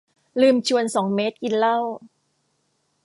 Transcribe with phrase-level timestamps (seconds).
[0.41, 1.77] ลืมชวนสองเมตรกินเหล้า